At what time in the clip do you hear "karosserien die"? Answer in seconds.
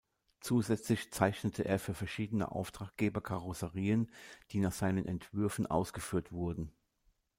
3.21-4.57